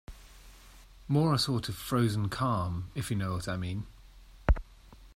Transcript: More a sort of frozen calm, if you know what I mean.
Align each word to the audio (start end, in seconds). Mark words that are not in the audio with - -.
More 1.07 1.31
a 1.31 1.37
sort 1.37 1.69
of 1.69 1.75
frozen 1.75 2.27
calm, 2.29 2.89
if 2.95 3.11
you 3.11 3.15
know 3.17 3.33
what 3.33 3.47
I 3.47 3.55
mean. 3.55 3.85